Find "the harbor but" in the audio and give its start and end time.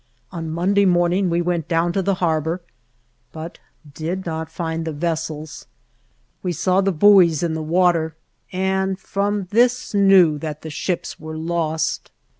2.01-3.59